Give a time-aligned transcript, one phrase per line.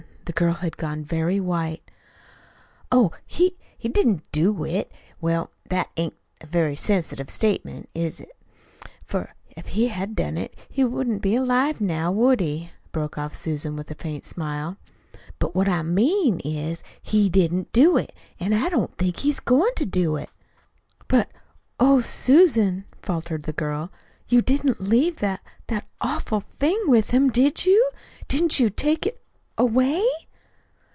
[0.25, 1.83] The girl had gone very white.
[2.89, 3.51] "Oh, he
[3.83, 4.89] didn't do it.
[5.19, 8.31] Well, that ain't a very sensitive statement, is it?
[9.03, 13.35] For if he had done it, he wouldn't be alive now, would he?" broke off
[13.35, 14.77] Susan, with a faint smile.
[15.37, 19.75] "But what I mean is, he didn't do it, an' I don't think he's goin'
[19.75, 20.29] to do it."
[21.09, 21.29] "But,
[21.77, 23.91] oh, Susan," faltered the girl,
[24.29, 27.91] "you didn't leave that that awful thing with him, did you?
[28.29, 29.17] Didn't you take it
[29.57, 30.01] away?"